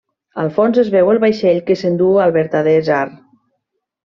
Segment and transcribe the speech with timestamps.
[0.43, 3.05] Al fons es veu el vaixell que s'enduu al vertader tsar.